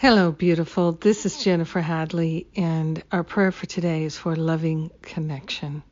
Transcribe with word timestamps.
Hello, 0.00 0.30
beautiful. 0.30 0.92
This 0.92 1.26
is 1.26 1.42
Jennifer 1.42 1.80
Hadley, 1.80 2.46
and 2.54 3.02
our 3.10 3.24
prayer 3.24 3.50
for 3.50 3.66
today 3.66 4.04
is 4.04 4.16
for 4.16 4.36
loving 4.36 4.92
connection. 5.02 5.82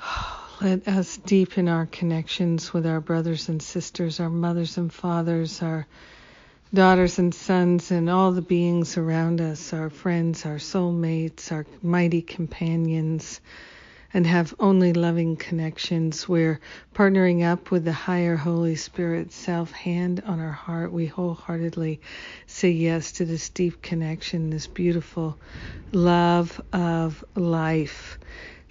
Let 0.62 0.88
us 0.88 1.18
deepen 1.18 1.68
our 1.68 1.84
connections 1.84 2.72
with 2.72 2.86
our 2.86 3.02
brothers 3.02 3.50
and 3.50 3.62
sisters, 3.62 4.18
our 4.18 4.30
mothers 4.30 4.78
and 4.78 4.90
fathers, 4.90 5.60
our 5.60 5.86
daughters 6.72 7.18
and 7.18 7.34
sons, 7.34 7.90
and 7.90 8.08
all 8.08 8.32
the 8.32 8.40
beings 8.40 8.96
around 8.96 9.42
us, 9.42 9.74
our 9.74 9.90
friends, 9.90 10.46
our 10.46 10.56
soulmates, 10.56 11.52
our 11.52 11.66
mighty 11.82 12.22
companions 12.22 13.42
and 14.14 14.26
have 14.26 14.54
only 14.58 14.92
loving 14.92 15.36
connections. 15.36 16.28
We're 16.28 16.60
partnering 16.94 17.44
up 17.44 17.70
with 17.70 17.84
the 17.84 17.92
higher 17.92 18.36
Holy 18.36 18.76
Spirit 18.76 19.32
self 19.32 19.70
hand 19.72 20.22
on 20.26 20.40
our 20.40 20.52
heart. 20.52 20.92
We 20.92 21.06
wholeheartedly 21.06 22.00
say 22.46 22.70
yes 22.70 23.12
to 23.12 23.24
this 23.24 23.48
deep 23.50 23.82
connection, 23.82 24.50
this 24.50 24.66
beautiful 24.66 25.38
love 25.92 26.60
of 26.72 27.24
life 27.34 28.18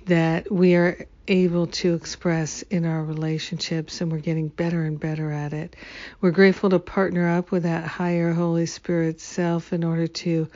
that 0.05 0.51
we 0.51 0.75
are 0.75 1.05
able 1.27 1.67
to 1.67 1.93
express 1.93 2.61
in 2.63 2.85
our 2.85 3.03
relationships, 3.03 4.01
and 4.01 4.11
we're 4.11 4.19
getting 4.19 4.47
better 4.47 4.83
and 4.83 4.99
better 4.99 5.31
at 5.31 5.53
it. 5.53 5.75
We're 6.21 6.31
grateful 6.31 6.69
to 6.69 6.79
partner 6.79 7.29
up 7.29 7.51
with 7.51 7.63
that 7.63 7.85
higher 7.85 8.33
Holy 8.33 8.65
Spirit 8.65 9.19
self 9.19 9.73
in 9.73 9.83
order 9.83 10.07
to 10.07 10.47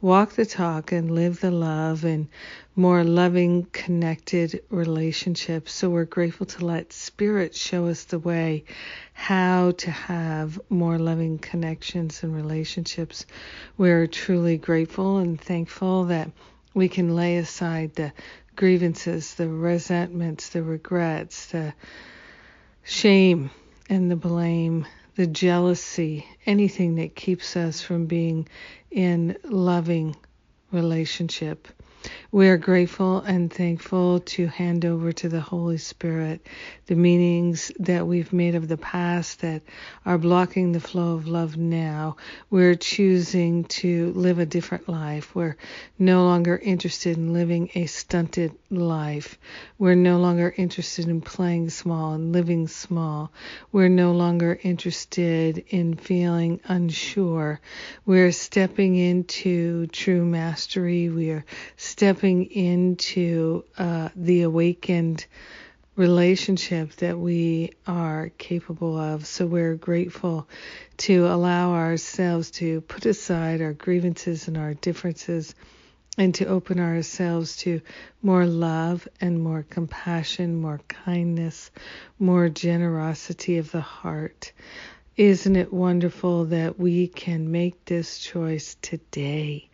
walk 0.00 0.32
the 0.32 0.46
talk 0.46 0.92
and 0.92 1.10
live 1.10 1.40
the 1.40 1.50
love 1.50 2.04
and 2.04 2.28
more 2.76 3.04
loving, 3.04 3.66
connected 3.72 4.62
relationships. 4.70 5.72
So 5.72 5.90
we're 5.90 6.04
grateful 6.04 6.46
to 6.46 6.64
let 6.64 6.92
Spirit 6.92 7.54
show 7.54 7.86
us 7.88 8.04
the 8.04 8.18
way 8.18 8.64
how 9.12 9.72
to 9.72 9.90
have 9.90 10.60
more 10.70 10.98
loving 10.98 11.38
connections 11.38 12.22
and 12.22 12.34
relationships. 12.34 13.26
We're 13.76 14.06
truly 14.06 14.56
grateful 14.56 15.18
and 15.18 15.40
thankful 15.40 16.04
that 16.04 16.30
we 16.72 16.88
can 16.88 17.16
lay 17.16 17.36
aside 17.36 17.94
the 17.96 18.12
grievances, 18.56 19.34
the 19.34 19.48
resentments, 19.48 20.50
the 20.50 20.62
regrets, 20.62 21.46
the 21.46 21.72
shame 22.84 23.50
and 23.88 24.10
the 24.10 24.16
blame, 24.16 24.86
the 25.16 25.26
jealousy, 25.26 26.26
anything 26.46 26.96
that 26.96 27.14
keeps 27.14 27.56
us 27.56 27.80
from 27.80 28.06
being 28.06 28.48
in 28.90 29.36
loving 29.44 30.16
relationship. 30.72 31.68
We 32.32 32.48
are 32.48 32.56
grateful 32.56 33.18
and 33.22 33.52
thankful 33.52 34.20
to 34.20 34.46
hand 34.46 34.84
over 34.84 35.12
to 35.12 35.28
the 35.28 35.40
Holy 35.40 35.78
Spirit 35.78 36.46
the 36.86 36.94
meanings 36.94 37.70
that 37.78 38.06
we've 38.06 38.32
made 38.32 38.54
of 38.54 38.68
the 38.68 38.76
past 38.76 39.40
that 39.40 39.62
are 40.06 40.18
blocking 40.18 40.72
the 40.72 40.80
flow 40.80 41.14
of 41.14 41.26
love 41.26 41.56
now. 41.56 42.16
We're 42.48 42.74
choosing 42.74 43.64
to 43.64 44.12
live 44.12 44.38
a 44.38 44.46
different 44.46 44.88
life. 44.88 45.34
We're 45.34 45.56
no 45.98 46.24
longer 46.24 46.56
interested 46.56 47.16
in 47.16 47.32
living 47.32 47.70
a 47.74 47.86
stunted 47.86 48.52
life. 48.70 49.38
We're 49.78 49.94
no 49.94 50.18
longer 50.18 50.54
interested 50.56 51.08
in 51.08 51.20
playing 51.20 51.70
small 51.70 52.14
and 52.14 52.32
living 52.32 52.68
small. 52.68 53.32
We're 53.72 53.88
no 53.88 54.12
longer 54.12 54.58
interested 54.62 55.64
in 55.68 55.94
feeling 55.94 56.60
unsure. 56.64 57.60
We're 58.06 58.32
stepping 58.32 58.96
into 58.96 59.88
true 59.88 60.24
mastery. 60.24 61.08
We 61.08 61.30
are 61.30 61.44
stepping 61.90 62.44
into 62.46 63.64
uh, 63.76 64.08
the 64.14 64.42
awakened 64.42 65.26
relationship 65.96 66.92
that 66.96 67.18
we 67.18 67.72
are 67.86 68.30
capable 68.38 68.96
of. 68.96 69.26
So 69.26 69.44
we're 69.44 69.74
grateful 69.74 70.48
to 70.98 71.26
allow 71.26 71.72
ourselves 71.72 72.52
to 72.52 72.80
put 72.82 73.06
aside 73.06 73.60
our 73.60 73.72
grievances 73.72 74.46
and 74.46 74.56
our 74.56 74.74
differences 74.74 75.54
and 76.16 76.34
to 76.36 76.46
open 76.46 76.78
ourselves 76.78 77.56
to 77.58 77.80
more 78.22 78.46
love 78.46 79.08
and 79.20 79.42
more 79.42 79.64
compassion, 79.68 80.60
more 80.60 80.80
kindness, 80.88 81.70
more 82.18 82.48
generosity 82.48 83.58
of 83.58 83.70
the 83.72 83.80
heart. 83.80 84.52
Isn't 85.20 85.56
it 85.56 85.70
wonderful 85.70 86.46
that 86.46 86.78
we 86.78 87.06
can 87.06 87.52
make 87.52 87.84
this 87.84 88.20
choice 88.20 88.78
today? 88.80 89.68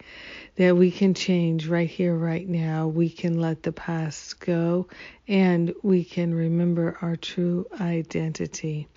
That 0.56 0.76
we 0.76 0.90
can 0.90 1.14
change 1.14 1.68
right 1.68 1.88
here, 1.88 2.16
right 2.16 2.48
now. 2.48 2.88
We 2.88 3.08
can 3.08 3.40
let 3.40 3.62
the 3.62 3.70
past 3.70 4.40
go 4.40 4.88
and 5.28 5.72
we 5.84 6.02
can 6.02 6.34
remember 6.34 6.98
our 7.00 7.14
true 7.14 7.64
identity. 7.80 8.88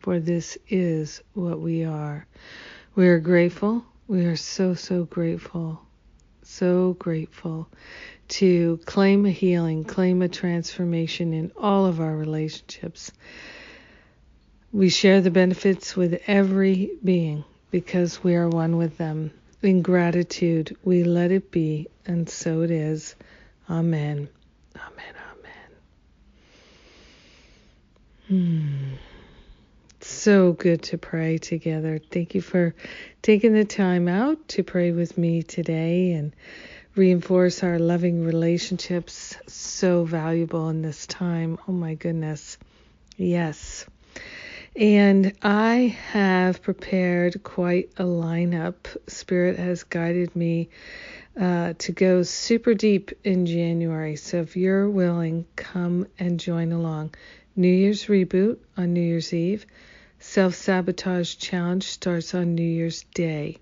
For 0.00 0.18
this 0.18 0.58
is 0.68 1.22
what 1.34 1.60
we 1.60 1.84
are. 1.84 2.26
We 2.96 3.06
are 3.06 3.20
grateful. 3.20 3.84
We 4.08 4.24
are 4.24 4.34
so, 4.34 4.74
so 4.74 5.04
grateful. 5.04 5.80
So 6.42 6.94
grateful 6.94 7.68
to 8.40 8.80
claim 8.86 9.24
a 9.24 9.30
healing, 9.30 9.84
claim 9.84 10.20
a 10.20 10.28
transformation 10.28 11.32
in 11.32 11.52
all 11.56 11.86
of 11.86 12.00
our 12.00 12.16
relationships 12.16 13.12
we 14.72 14.88
share 14.88 15.20
the 15.20 15.30
benefits 15.30 15.94
with 15.94 16.22
every 16.26 16.92
being 17.04 17.44
because 17.70 18.24
we 18.24 18.34
are 18.34 18.48
one 18.48 18.78
with 18.78 18.96
them. 18.96 19.30
In 19.60 19.82
gratitude, 19.82 20.76
we 20.82 21.04
let 21.04 21.30
it 21.30 21.50
be, 21.50 21.88
and 22.06 22.28
so 22.28 22.62
it 22.62 22.70
is. 22.70 23.14
Amen. 23.68 24.28
Amen. 24.74 25.14
Amen. 28.28 28.58
Hmm. 28.88 28.94
So 30.00 30.52
good 30.52 30.82
to 30.84 30.98
pray 30.98 31.38
together. 31.38 32.00
Thank 32.10 32.34
you 32.34 32.40
for 32.40 32.74
taking 33.20 33.52
the 33.52 33.64
time 33.64 34.08
out 34.08 34.48
to 34.48 34.64
pray 34.64 34.90
with 34.90 35.16
me 35.16 35.42
today 35.42 36.12
and 36.12 36.32
reinforce 36.96 37.62
our 37.62 37.78
loving 37.78 38.24
relationships. 38.24 39.36
So 39.46 40.04
valuable 40.04 40.70
in 40.70 40.82
this 40.82 41.06
time. 41.06 41.58
Oh 41.68 41.72
my 41.72 41.94
goodness. 41.94 42.58
Yes. 43.16 43.86
And 44.74 45.34
I 45.42 45.98
have 46.12 46.62
prepared 46.62 47.42
quite 47.42 47.90
a 47.98 48.04
lineup. 48.04 48.74
Spirit 49.06 49.58
has 49.58 49.84
guided 49.84 50.34
me 50.34 50.70
uh, 51.38 51.74
to 51.78 51.92
go 51.92 52.22
super 52.22 52.72
deep 52.72 53.10
in 53.22 53.44
January. 53.44 54.16
So 54.16 54.38
if 54.38 54.56
you're 54.56 54.88
willing, 54.88 55.44
come 55.56 56.06
and 56.18 56.40
join 56.40 56.72
along. 56.72 57.14
New 57.54 57.68
Year's 57.68 58.06
reboot 58.06 58.60
on 58.74 58.94
New 58.94 59.02
Year's 59.02 59.34
Eve. 59.34 59.66
Self 60.18 60.54
sabotage 60.54 61.36
challenge 61.36 61.84
starts 61.84 62.34
on 62.34 62.54
New 62.54 62.62
Year's 62.62 63.02
Day. 63.14 63.58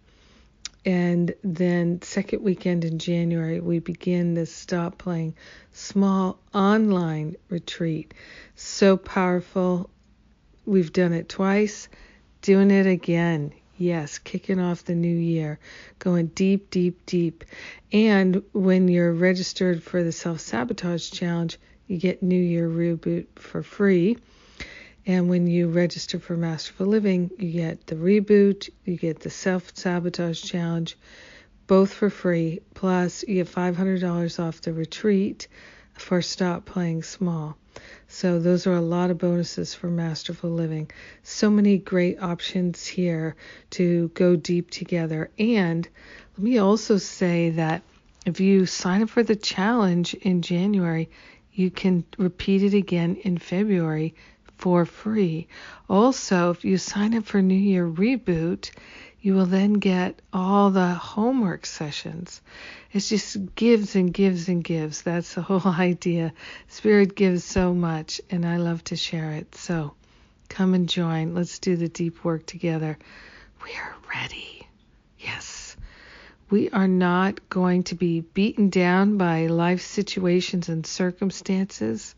And 0.84 1.34
then, 1.42 2.02
second 2.02 2.42
weekend 2.42 2.84
in 2.84 3.00
January, 3.00 3.60
we 3.60 3.80
begin 3.80 4.34
this 4.34 4.54
Stop 4.54 4.98
Playing 4.98 5.34
Small 5.72 6.38
online 6.54 7.34
retreat. 7.48 8.14
So 8.54 8.96
powerful 8.96 9.90
We've 10.70 10.92
done 10.92 11.12
it 11.12 11.28
twice, 11.28 11.88
doing 12.42 12.70
it 12.70 12.86
again. 12.86 13.52
Yes, 13.76 14.20
kicking 14.20 14.60
off 14.60 14.84
the 14.84 14.94
new 14.94 15.08
year, 15.08 15.58
going 15.98 16.28
deep, 16.28 16.70
deep, 16.70 17.04
deep. 17.06 17.42
And 17.90 18.44
when 18.52 18.86
you're 18.86 19.12
registered 19.12 19.82
for 19.82 20.04
the 20.04 20.12
self 20.12 20.38
sabotage 20.38 21.10
challenge, 21.10 21.58
you 21.88 21.98
get 21.98 22.22
New 22.22 22.40
Year 22.40 22.68
Reboot 22.68 23.26
for 23.34 23.64
free. 23.64 24.18
And 25.04 25.28
when 25.28 25.48
you 25.48 25.66
register 25.66 26.20
for 26.20 26.36
Masterful 26.36 26.86
Living, 26.86 27.32
you 27.36 27.50
get 27.50 27.88
the 27.88 27.96
reboot, 27.96 28.70
you 28.84 28.96
get 28.96 29.18
the 29.18 29.30
self 29.30 29.76
sabotage 29.76 30.40
challenge, 30.40 30.96
both 31.66 31.92
for 31.92 32.10
free. 32.10 32.60
Plus, 32.74 33.24
you 33.26 33.42
get 33.42 33.48
$500 33.48 34.38
off 34.38 34.60
the 34.60 34.72
retreat 34.72 35.48
for 35.94 36.22
Stop 36.22 36.64
Playing 36.64 37.02
Small. 37.02 37.58
So 38.08 38.38
those 38.38 38.66
are 38.66 38.74
a 38.74 38.80
lot 38.80 39.10
of 39.10 39.18
bonuses 39.18 39.74
for 39.74 39.88
Masterful 39.88 40.50
Living. 40.50 40.90
So 41.22 41.50
many 41.50 41.78
great 41.78 42.22
options 42.22 42.86
here 42.86 43.36
to 43.70 44.08
go 44.08 44.36
deep 44.36 44.70
together. 44.70 45.30
And 45.38 45.88
let 46.36 46.44
me 46.44 46.58
also 46.58 46.98
say 46.98 47.50
that 47.50 47.82
if 48.26 48.40
you 48.40 48.66
sign 48.66 49.02
up 49.02 49.10
for 49.10 49.22
the 49.22 49.36
challenge 49.36 50.14
in 50.14 50.42
January, 50.42 51.08
you 51.52 51.70
can 51.70 52.04
repeat 52.18 52.62
it 52.62 52.74
again 52.74 53.16
in 53.16 53.38
February 53.38 54.14
for 54.58 54.84
free. 54.84 55.48
Also, 55.88 56.50
if 56.50 56.64
you 56.64 56.76
sign 56.76 57.14
up 57.14 57.24
for 57.24 57.40
New 57.40 57.54
Year 57.54 57.86
Reboot, 57.86 58.70
you 59.22 59.34
will 59.34 59.46
then 59.46 59.74
get 59.74 60.20
all 60.32 60.70
the 60.70 60.94
homework 60.94 61.66
sessions. 61.66 62.40
It 62.90 63.00
just 63.00 63.54
gives 63.54 63.94
and 63.94 64.14
gives 64.14 64.48
and 64.48 64.64
gives. 64.64 65.02
That's 65.02 65.34
the 65.34 65.42
whole 65.48 65.66
idea. 65.66 66.32
Spirit 66.68 67.14
gives 67.14 67.44
so 67.44 67.74
much, 67.74 68.20
and 68.30 68.46
I 68.46 68.56
love 68.56 68.82
to 68.84 68.96
share 68.96 69.32
it. 69.32 69.54
So 69.54 69.92
come 70.48 70.72
and 70.72 70.88
join. 70.88 71.34
Let's 71.34 71.58
do 71.58 71.76
the 71.76 71.88
deep 71.88 72.24
work 72.24 72.46
together. 72.46 72.98
We 73.62 73.70
are 73.72 73.94
ready. 74.14 74.66
Yes. 75.18 75.76
We 76.48 76.70
are 76.70 76.88
not 76.88 77.48
going 77.50 77.84
to 77.84 77.94
be 77.94 78.22
beaten 78.22 78.70
down 78.70 79.18
by 79.18 79.46
life 79.48 79.82
situations 79.82 80.70
and 80.70 80.86
circumstances. 80.86 82.14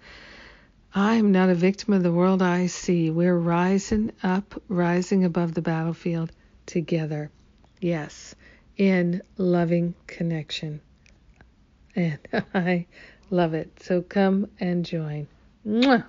I 0.94 1.14
am 1.14 1.32
not 1.32 1.50
a 1.50 1.54
victim 1.54 1.94
of 1.94 2.04
the 2.04 2.12
world 2.12 2.42
I 2.42 2.66
see. 2.66 3.10
We're 3.10 3.36
rising 3.36 4.12
up, 4.22 4.62
rising 4.68 5.24
above 5.24 5.54
the 5.54 5.62
battlefield 5.62 6.30
together. 6.66 7.30
Yes, 7.80 8.34
in 8.76 9.22
loving 9.36 9.94
connection. 10.06 10.80
And 11.94 12.18
I 12.54 12.86
love 13.30 13.54
it. 13.54 13.82
So 13.82 14.02
come 14.02 14.48
and 14.60 14.84
join. 14.84 15.26
Mwah! 15.66 16.04